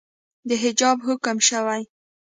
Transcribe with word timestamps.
د 0.49 0.51
حجاب 0.63 0.97
حکم 1.07 1.37
شوئ 1.47 1.83